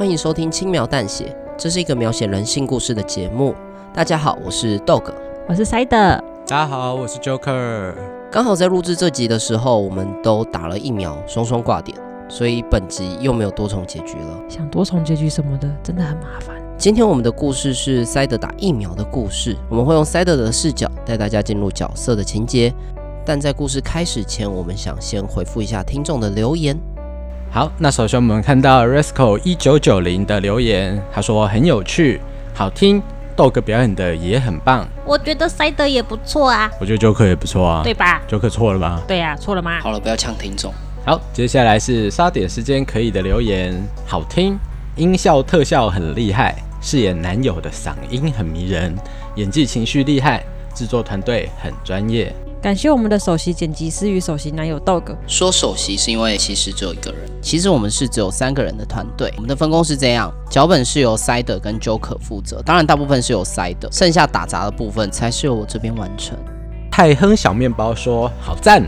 [0.00, 1.26] 欢迎收听《轻描淡写》，
[1.58, 3.54] 这是一个描写人性故事的节目。
[3.92, 5.12] 大家好，我是 Dog，
[5.46, 5.84] 我是 Side。
[5.90, 7.92] 大家好，我是 Joker。
[8.32, 11.94] 刚好在录制这集的时候，我们都打了疫苗，双双挂点，
[12.30, 14.42] 所以本集又没有多重结局了。
[14.48, 16.56] 想多重结局什么的，真的很麻烦。
[16.78, 22.72] 今天我们的故事是 Side 打疫苗的故事，我们会用 Side 的视角带大家进入角色的情节。
[23.26, 26.74] 但在故事开始前，我们想先回复一下听众的留言。
[27.52, 32.20] 好，那首先我们看到 Resco 一九九零的留言，他说很有趣，
[32.54, 33.02] 好听
[33.36, 34.86] ，Dog 表演的也很棒。
[35.04, 36.70] 我觉得 Side 也不错啊。
[36.80, 39.02] 我觉得 Joker 也不错啊，对吧？Joker 错了吗？
[39.08, 39.80] 对呀、啊，错了吗？
[39.80, 40.72] 好了，不要呛听众。
[41.04, 43.74] 好，接下来是杀点时间可以的留言，
[44.06, 44.56] 好听，
[44.94, 48.94] 音效特效很厉害，饰演男友的嗓音很迷人，
[49.34, 52.32] 演技情绪厉害，制作团队很专业。
[52.62, 55.16] 感谢我们的首席剪辑师与首席男友 Dog。
[55.26, 59.32] 说首席是因为其实只有一个人，其实我们是只有三个人的团队。
[59.36, 66.36] 我们的分工是这样：脚本是由 Side 跟 Joker 负责，当然大部分是由 Side，剩下打杂的部分才是由我这边完成。
[66.90, 68.84] 泰亨小面包说：“好赞！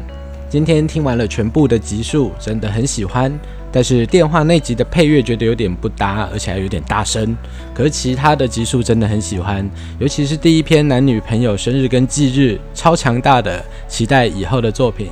[0.51, 3.33] 今天听完了全部的集数，真的很喜欢。”
[3.73, 7.35] 但是电话那集的配乐觉得有点不搭，而且还有点大声。
[7.75, 15.11] 可是其他的集数真的很喜欢，尤其是第一篇男女朋友生日跟忌日，超强大的，期待以后的作品。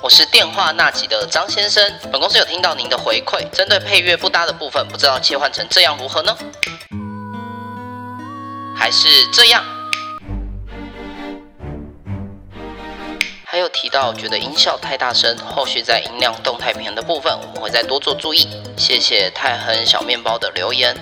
[0.00, 1.82] 我是电话那集的张先生，
[2.12, 6.36] 本公司有听到您的回馈，针对配乐不搭的部分，不知道切换成这样如何呢？
[8.76, 9.64] 还是这样？
[13.54, 18.48] 还有提到觉得音效太大声，后续在音量动态平衡的部分，我们会再多做注意。
[18.76, 20.92] 谢谢太亨小面包的留言。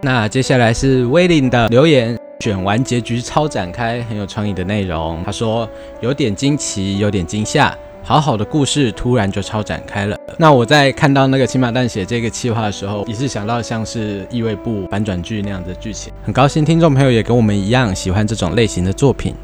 [0.00, 5.20] 那接下来是威林的留言，选完结局超展开，很有创意的内容。
[5.24, 5.68] 他说
[6.00, 10.16] 有点惊奇，有点惊吓，好好的故事突然就超展开了。
[10.38, 16.12] 那我在看到那个轻描淡写这个企划的时候，也是想到像是异味部反转剧那样的剧情。
[16.22, 19.34] 很高兴听众朋友也跟我们一样喜欢这种类型的作品。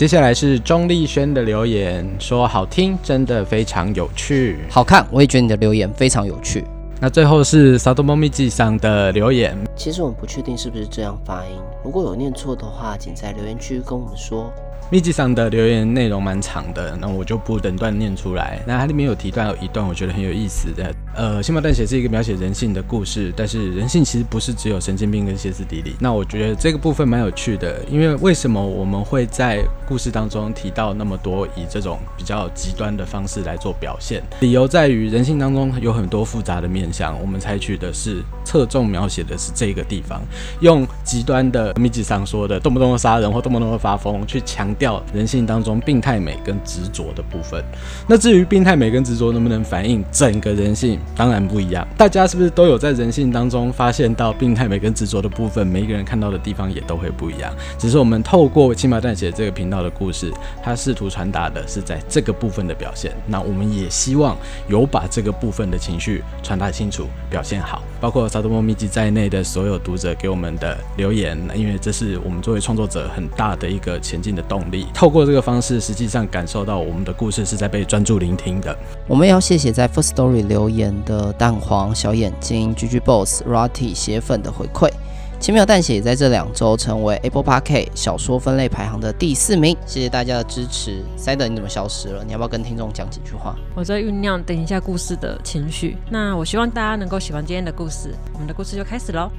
[0.00, 5.06] 接下来是钟丽轩的留言，说好听，真的非常有趣，好看。
[5.10, 6.64] 我也觉得你的留言非常有趣。
[6.98, 11.52] 那最后是萨多猫咪记上的留言，其实我们不确定是不是这样发音，
[11.84, 14.50] 如果有念错的话，请在留言区跟我们说。
[14.90, 18.58] 秘籍上的留言内容蛮长的，那我就不整段念出来。
[18.66, 20.92] 那它里面有提到有一段，我觉得很有意思的。
[21.14, 25.94] 呃，轻描淡血是一个描写人性的故事，但是人性其实不是只有神经病跟歇斯底里。
[26.00, 34.22] 那我觉得这个部分蛮有趣的，因为为什么我们会在故事当中提到那么多以这种比较极端的方式来做表现？
[34.40, 40.20] 理由在于人性当中有很多复杂的面向，我们采取的是侧重描写的是这个地方，
[40.60, 44.70] 用极端的密集上说的动不动的杀人或动不动的发疯去强。
[44.80, 47.62] 调人性当中病态美跟执着的部分。
[48.06, 51.86] 那至于病态美跟执着能不能反映整个人性，当然不一样。
[51.96, 55.66] 大家是不是都有在人性当中发现到病态美跟执着的部分？
[55.66, 57.52] 每一个人看到的地方也都会不一样。
[57.78, 63.12] 只是我们透过轻描淡写这个频道的故事，它试图传达的是在这个部分的表现。
[63.26, 64.36] 那我们也希望
[64.68, 67.82] 有把这个部分的情绪传达清楚，表现好。
[68.00, 74.86] 包括萨多莫秘籍在内的所有读者给我们的留言，因为这是我们作为创作者很大的一个前进的动力。
[74.94, 78.76] 透过这个方式，实际上感受到我们的故事是在被专注聆听的。
[79.06, 84.90] 我们要谢谢在 First Story 留言的蛋黄、小眼睛、GG Boss、Rotty 血粉的回馈。
[85.38, 89.74] 轻描淡写也在这两周成为 Apple Podcast 小说分类排行的第四名。
[89.86, 91.02] 谢谢大家的支持。
[91.16, 92.22] Side 你怎么消失了？
[92.22, 93.56] 你要不要跟听众讲几句话？
[93.74, 95.96] 我在酝酿等一下故事的情绪。
[96.10, 98.14] 那我希望大家能够喜欢今天的故事。
[98.34, 99.30] 我们的故事就开始喽。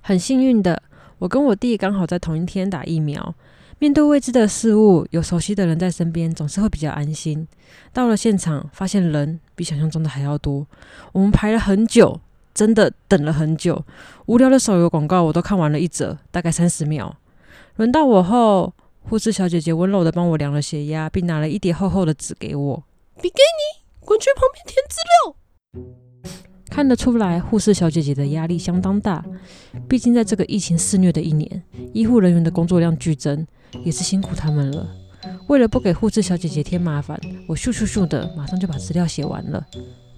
[0.00, 0.82] 很幸运的。
[1.18, 3.34] 我跟我弟刚好在同一天打疫苗。
[3.80, 7.48] 面对未知的事物，有熟悉的人在身边，总是会比较安心。
[7.94, 10.66] 到了现场，发现人比想象中的还要多。
[11.12, 12.20] 我们排了很久，
[12.52, 13.82] 真的等了很久。
[14.26, 17.16] 无聊的手游广告我都看完了一则，大概三十秒。
[17.76, 18.74] 轮到我后，
[19.04, 22.84] 护士小姐姐温柔地帮我量了血压，并拿了一叠厚厚的纸给我。
[23.16, 25.86] 笔给你，滚去旁边填资料。
[26.68, 29.24] 看得出来，护士小姐姐的压力相当大。
[29.88, 31.62] 毕竟在这个疫情肆虐的一年，
[31.94, 33.46] 医护人员的工作量剧增，
[33.84, 34.86] 也是辛苦他们了。
[35.48, 39.66] 为了不给护士小姐姐添麻烦，我咻咻咻的马上就把资料写完了。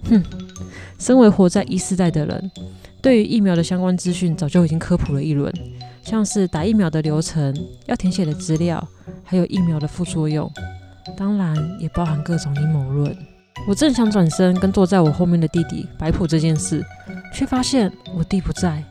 [0.09, 0.23] 哼，
[0.99, 2.51] 身为活在 E 世代的人，
[3.01, 5.51] 对于疫苗的相关资讯早就已经科普了一轮，
[6.03, 7.55] 像是打疫苗的流程、
[7.85, 8.85] 要填写的资料，
[9.23, 10.49] 还有疫苗的副作用，
[11.17, 13.15] 当然也包含各种阴谋论。
[13.67, 16.83] 我正想转身跟坐在我后面的弟弟摆谱这件事，
[17.33, 18.83] 却发现我弟不在，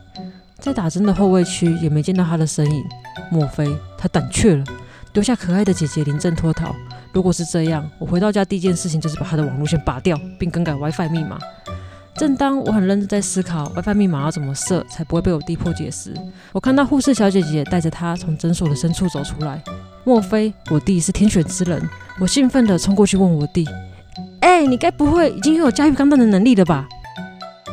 [0.59, 2.83] 在打针的后卫区也没见到他的身影。
[3.31, 3.67] 莫非
[4.03, 4.65] 他胆怯了，
[5.13, 6.75] 丢下可爱的姐姐临阵脱逃，
[7.13, 11.39] 如果是这样，我回到家第一件事情就是把他的网路线拔掉，并更改 WiFi 密码。
[12.17, 16.13] 正当我很认真在思考 WiFi 密码要怎么设才不会被我弟破解时，
[16.51, 19.63] 我看到护士小姐姐带着他从诊所的深处走出来。
[20.03, 21.81] 莫非我弟是天选之人？
[22.19, 23.65] 我兴奋地冲过去问我弟
[24.41, 26.89] ：“哎、你该不会已经拥有驾驭钢弹的能力了吧？”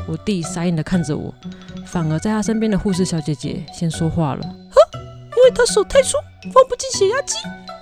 [0.06, 1.34] 我弟傻眼地看着我，
[1.84, 4.54] 反而在他身边的护士小姐姐先说话了：“，
[5.50, 6.16] 他手太粗，
[6.52, 7.34] 放不进血压计，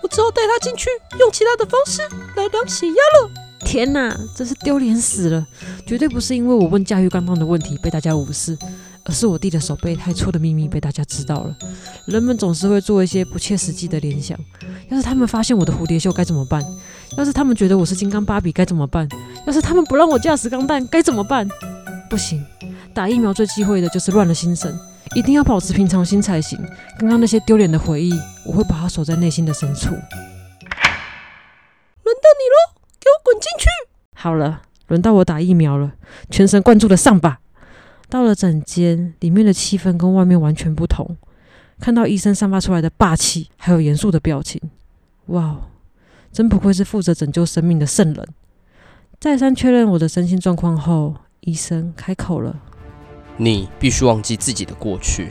[0.03, 0.89] 我只好带他进去，
[1.19, 2.03] 用其他的方式
[2.37, 3.31] 来量血压了。”
[3.65, 5.47] 天哪，真是丢脸死了！
[5.87, 8.57] 绝对不是因为我问驾驭钢弹的问题被大家无视，
[9.05, 11.55] 而是我弟的手背太粗的秘密被大家知道了。
[12.07, 14.39] 人们总是会做一些不切实际的联想。
[14.89, 16.65] 要是他们发现我的蝴蝶袖该怎么办？
[17.19, 19.07] 要是他们觉得我是金刚芭比该怎么办？
[19.47, 21.47] 要是他们不让我驾驶钢弹该怎么办？
[22.09, 22.43] 不行，
[22.95, 24.75] 打疫苗最忌讳的就是乱了心神，
[25.15, 26.59] 一定要保持平常心才行。
[26.99, 28.13] 刚刚那些丢脸的回忆，
[28.47, 29.91] 我会把它锁在内心的深处。
[29.91, 30.01] 轮
[32.17, 33.67] 到你喽，给我滚进去！
[34.15, 35.93] 好了，轮到我打疫苗了，
[36.31, 37.41] 全神贯注的上吧。
[38.09, 41.17] 到了诊间，里面的气氛跟外面完全不同。
[41.79, 44.61] 看到医生散发出来的霸气，还有严肃的表情，
[45.27, 45.59] 哇，
[46.33, 48.29] 真不愧是负责拯救生命的圣人。
[49.21, 52.63] 再三确认我的身心状况后，医生开口了
[53.39, 55.29] ：“你必须忘记自己的过去，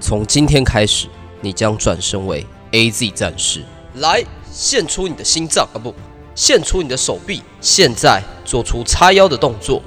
[0.00, 1.08] 从今天开始，
[1.40, 3.62] 你将转身为 AZ 战士。
[3.96, 5.94] 来，献出你的心脏啊，不。”
[6.38, 9.82] 献出你的手臂，现在做出叉腰的动作，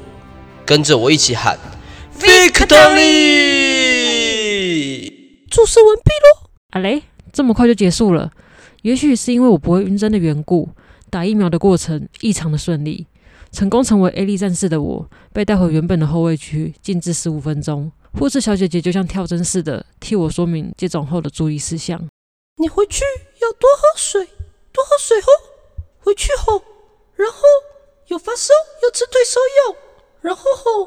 [0.66, 1.58] 跟着我一起喊
[2.20, 2.60] “Victory”。
[5.50, 6.50] 注射完毕喽！
[6.72, 8.32] 啊嘞，这么快就结束了？
[8.82, 10.68] 也许是因为我不会晕针的缘故，
[11.10, 13.08] 打疫苗的过程异常的顺利，
[13.52, 17.92] 成功成为 A 力战士的我被带回原本的后卫区，静置十五分钟。
[18.18, 22.02] 护士小姐姐就像跳针似的替我说明接种后的注意事项。
[22.58, 23.04] 你回去
[23.42, 24.26] 要多喝水，
[24.72, 25.28] 多喝水哦。
[26.00, 26.62] 回去后，
[27.16, 27.38] 然后
[28.08, 28.54] 有发烧
[28.84, 29.76] 要吃退烧药，
[30.22, 30.86] 然后后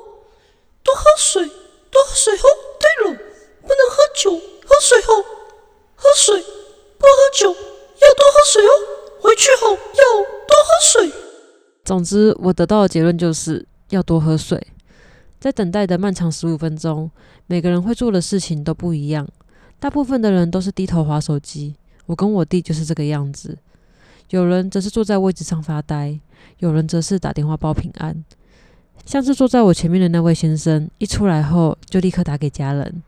[0.83, 1.47] 多喝水，
[1.91, 2.47] 多喝水哦。
[2.81, 3.19] 对了，
[3.63, 4.33] 不能喝酒，
[4.67, 5.25] 喝水哦
[5.97, 6.41] 喝水，
[6.99, 8.71] 不喝酒，要多喝水哦。
[9.21, 11.24] 回去后要多喝水。
[11.85, 14.67] 总之，我得到的结论就是要多喝水。
[15.39, 17.11] 在等待的漫长十五分钟，
[17.47, 19.29] 每个人会做的事情都不一样。
[19.79, 21.75] 大部分的人都是低头划手机，
[22.07, 23.59] 我跟我弟就是这个样子。
[24.31, 26.19] 有人则是坐在位置上发呆，
[26.61, 28.25] 有人则是打电话报平安。
[29.05, 33.03] 像是坐在我前面的那位先生，一出来后就立刻打给家人：“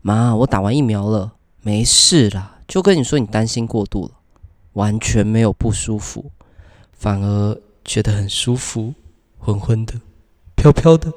[0.00, 2.60] 妈，我打完疫苗了，没事啦。
[2.68, 4.12] 就跟你说，你担心过度了，
[4.74, 6.30] 完全没有不舒服，
[6.92, 8.92] 反而觉得很舒服，
[9.38, 9.94] 昏昏的，
[10.54, 11.10] 飘飘的，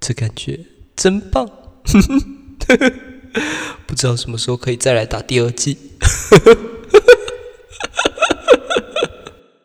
[0.00, 0.58] 这感觉
[0.96, 1.46] 真棒。
[3.86, 5.76] 不知道什么时候可以再来打第二剂。”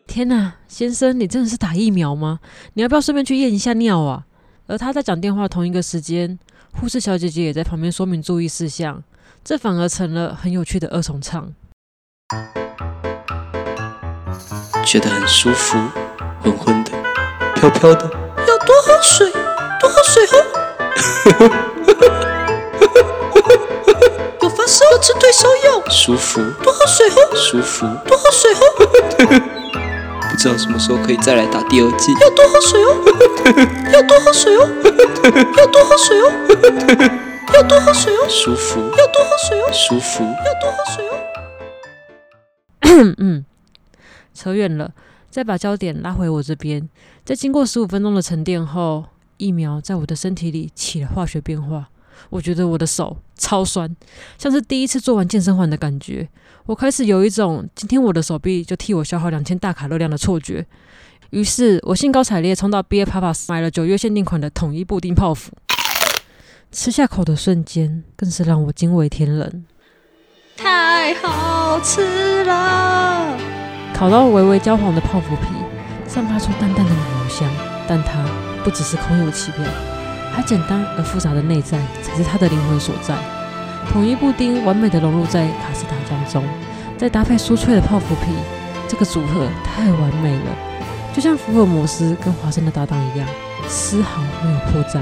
[0.06, 2.42] 天呐，先生，你真的是打疫苗吗？
[2.74, 4.26] 你要不要顺便去验一下尿啊？
[4.68, 6.38] 而他在讲电话同一个时间，
[6.74, 9.02] 护士小姐姐也在旁边说明注意事项，
[9.46, 11.54] 这反而成了很有趣的二重唱。
[14.86, 15.78] 觉得很舒服，
[16.42, 16.92] 昏昏的，
[17.56, 18.10] 飘飘的，
[18.48, 19.32] 要多喝水，
[19.80, 20.36] 多喝水哦。
[24.42, 27.36] 有发烧要吃退烧药，舒服，多喝水哦。
[27.36, 28.60] 舒服，多喝水哦。
[30.30, 32.14] 不知道什么时候可以再来打第二剂。
[32.22, 32.96] 要多喝水哦，
[33.92, 34.70] 要多喝水哦，
[35.58, 36.32] 要多喝水哦，
[37.54, 38.80] 要多喝水哦，舒服。
[38.98, 40.24] 要多喝水哦，舒服。
[40.24, 41.12] 要多喝水哦。
[43.18, 43.46] 嗯，
[44.34, 44.92] 扯远了，
[45.30, 46.90] 再把焦点拉回我这边。
[47.24, 49.06] 在经过十五分钟的沉淀后，
[49.38, 51.90] 疫苗在我的身体里起了化学变化。
[52.30, 53.96] 我觉得我的手超酸，
[54.38, 56.28] 像是第一次做完健身环的感觉。
[56.66, 60.66] 我开始有一种今天我的手臂就替我消耗两千大卡热量的错觉。
[61.30, 65.54] 于是我兴高采烈冲到 B A P A S 买了九月限定款的统一布丁泡芙。
[66.72, 69.66] 吃下口的瞬间，更是让我惊为天人，
[70.58, 73.49] 太好吃了！
[74.00, 75.48] 烤到微微焦黄的泡芙皮，
[76.08, 77.46] 散发出淡淡的奶油香，
[77.86, 78.24] 但它
[78.64, 79.62] 不只是空有其表。
[80.34, 83.14] 它简单而复杂的内在才是它的灵魂所在。
[83.92, 86.46] 统一布丁完美的融入在卡斯达酱中，
[86.98, 88.32] 再搭配酥脆的泡芙皮，
[88.88, 90.56] 这个组合太完美了，
[91.14, 93.28] 就像福尔摩斯跟华生的搭档一样，
[93.68, 95.02] 丝毫没有破绽。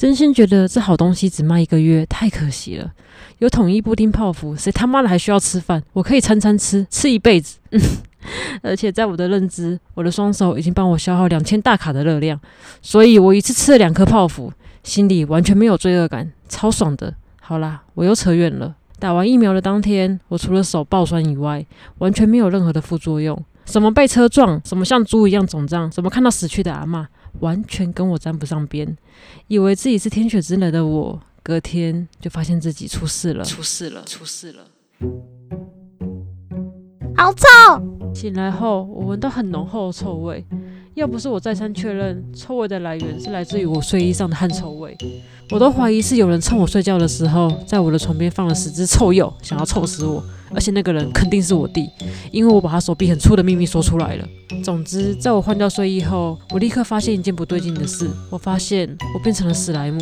[0.00, 2.90] 真心觉得这好东西只卖一个月太可惜了。
[3.36, 5.82] 有统一布丁泡芙，谁他妈的还需要吃饭？
[5.92, 7.58] 我可以餐餐吃，吃一辈子。
[8.62, 12.40] 而且在我的认知，我的双手已经帮我消耗两千大卡的热量，
[12.80, 14.50] 所以我一次吃了两颗泡芙，
[14.82, 17.14] 心里完全没有罪恶感，超爽的。
[17.38, 18.74] 好啦，我又扯远了。
[18.98, 21.66] 打完疫苗的当天，我除了手爆酸以外，
[21.98, 23.38] 完全没有任何的副作用。
[23.70, 27.06] 什么被车撞，什么像猪一样肿胀，什么看到死去的阿妈，
[27.38, 28.96] 完全跟我沾不上边。
[29.46, 34.64] 以为自己是天选之人的我，隔天就发现自己出事了，出事了，出事了。
[37.16, 37.46] 好臭！
[38.12, 40.44] 醒来后，我闻到很浓厚的臭味。
[40.94, 44.98] 要不是我再三确认，臭味的来源是来自于我睡衣上的汗臭味，
[45.52, 50.20] 我都怀疑是有人趁我睡觉的时候，在我的床边放了十只臭鼬，想要臭死我。
[50.54, 51.88] 而且那个人肯定是我弟，
[52.30, 54.28] 因为我把他手臂很粗的秘密说出来了。
[54.64, 58.08] 总之，在我换掉睡衣后，我立刻发现一件不对劲的事。
[58.30, 60.00] 我发现我变成了史莱姆，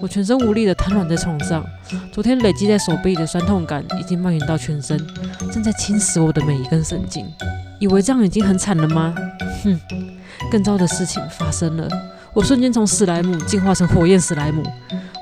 [0.00, 1.64] 我全身无力的瘫软在床上。
[2.12, 4.96] 昨天累积在手臂的酸痛感已经蔓延到全身，
[5.52, 7.26] 正在侵蚀我的每一根神经。
[7.80, 9.14] 以为这样已经很惨了吗？
[9.64, 9.80] 哼，
[10.50, 11.88] 更糟的事情发生了。
[12.32, 14.62] 我瞬间从史莱姆进化成火焰史莱姆，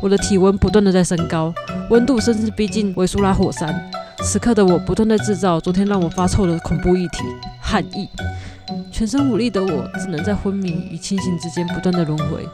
[0.02, 1.54] 我的体温不断的在升高，
[1.88, 3.87] 温度甚至逼近维苏拉火山。
[4.20, 7.24] 此刻的我不断在制造昨天让我发臭的恐怖液体——
[7.62, 8.08] 汗液。
[8.92, 12.46] 全身无力的我只能在昏迷与清醒之间不断的轮回，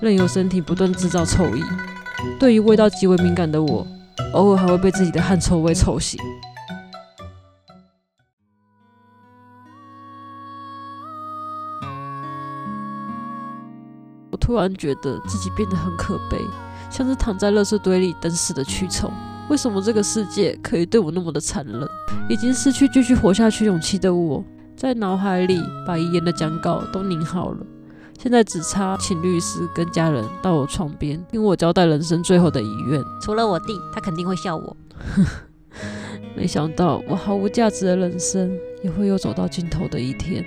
[0.00, 1.62] 任由身体不断制造臭意。
[2.38, 3.86] 对于味道极为敏感的我，
[4.32, 6.18] 偶尔还会被自己的汗臭味臭醒。
[14.30, 16.38] 我突然觉得自己变得很可悲，
[16.90, 19.12] 像是躺在垃圾堆里等死的蛆虫。
[19.48, 21.88] 为什么这个世界可以对我那么的残忍？
[22.28, 24.44] 已经失去继续活下去勇气的我，
[24.76, 27.66] 在脑海里把遗言的讲稿都拧好了，
[28.18, 33.02] 现在只差请律师跟家人到我床边听我交代人生最后的遗愿。
[33.22, 34.76] 除了我弟，他肯定会笑我。
[36.36, 40.44] 没想到我毫无价值的人生也会有走到尽头的一天。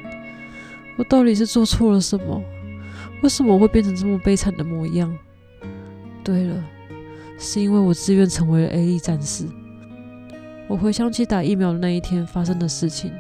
[0.98, 2.42] 我到底是做错了什么？
[3.24, 5.12] 为什么我会变成这么悲惨的模样？
[6.24, 6.64] 对了。
[7.44, 9.48] 是因为我自愿成为了 A 力战士。
[10.68, 13.12] 我回想起打疫苗的那一天发生的事情，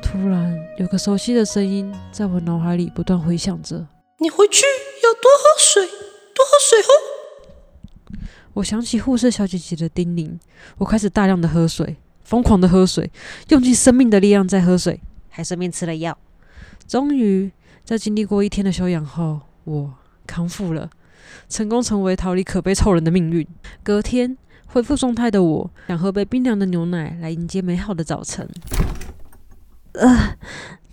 [0.00, 3.86] 突然有个熟悉的声音在我脑海里不断回响着
[4.18, 4.62] ：“你回去
[5.02, 5.86] 要多喝水，
[6.34, 8.24] 多喝水哦。”
[8.54, 10.38] 我想起护士小姐姐的叮咛，
[10.78, 13.10] 我开始大量的喝水，疯狂的喝水，
[13.50, 14.98] 用尽生命的力量在喝水，
[15.28, 16.16] 还顺便吃了药。
[16.88, 17.52] 终于
[17.84, 19.92] 在经历过一天的休养后，我
[20.26, 20.88] 康复了。
[21.48, 23.46] 成功成为逃离可悲臭人的命运。
[23.82, 28.48] 隔天恢复状态的我，想喝杯冰凉的牛奶来迎接美好的早晨。
[29.92, 30.36] 呃，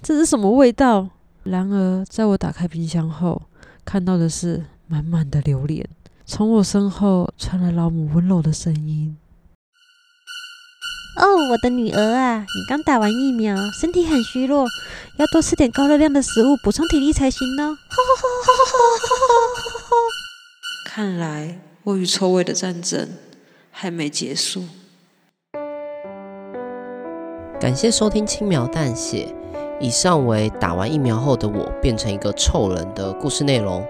[0.02, 1.10] 这是什么味道？
[1.44, 3.42] 然而，在我打开冰箱后，
[3.84, 5.90] 看到的是满满的榴莲。
[6.24, 9.18] 从我身后传来老母温柔的声音
[11.20, 14.68] ：“哦，我的女儿啊，你刚打完疫苗，身体很虚弱，
[15.18, 17.76] 要多吃点高热量的食物，补充体力才行哦。
[20.94, 23.08] ”看来我与臭味的战争
[23.72, 24.64] 还没结束。
[27.58, 29.34] 感谢收听轻描淡写。
[29.80, 33.88] 以上为打完疫苗后的我变成一个臭人的故事内容。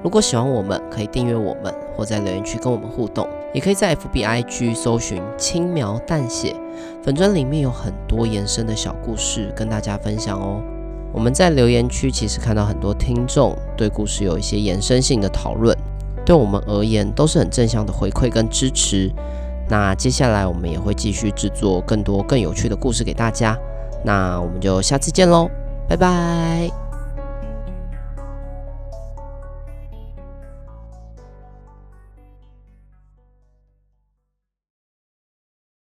[0.00, 3.28] 如果喜欢我们，可以订阅我们，或在留言区跟我们互动。
[3.52, 6.54] 也可以在 FBIG 搜寻轻描淡写
[7.02, 10.62] 粉专，里面有很多延伸的小故事跟大家分享哦。
[11.12, 15.76] 我们在留言区其实看到很多听众对故事有一些延伸性的讨论。
[16.24, 19.10] 对我们而言都是很正向的回馈跟支持。
[19.68, 23.58] 那接下来我们也会继续制作更多更有趣的故事给大家。
[24.04, 25.48] 那我们就下次见喽，
[25.88, 26.83] 拜拜。